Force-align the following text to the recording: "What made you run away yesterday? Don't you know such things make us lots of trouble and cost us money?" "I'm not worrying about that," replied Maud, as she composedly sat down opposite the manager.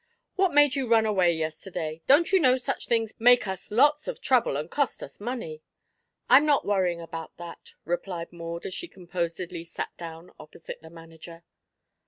"What 0.35 0.51
made 0.51 0.73
you 0.73 0.87
run 0.89 1.05
away 1.05 1.31
yesterday? 1.31 2.01
Don't 2.07 2.31
you 2.31 2.39
know 2.39 2.57
such 2.57 2.87
things 2.87 3.13
make 3.19 3.45
us 3.47 3.69
lots 3.69 4.07
of 4.07 4.19
trouble 4.19 4.57
and 4.57 4.67
cost 4.71 5.03
us 5.03 5.19
money?" 5.19 5.61
"I'm 6.27 6.43
not 6.43 6.65
worrying 6.65 6.99
about 6.99 7.37
that," 7.37 7.75
replied 7.85 8.33
Maud, 8.33 8.65
as 8.65 8.73
she 8.73 8.87
composedly 8.87 9.63
sat 9.63 9.95
down 9.97 10.31
opposite 10.39 10.81
the 10.81 10.89
manager. 10.89 11.43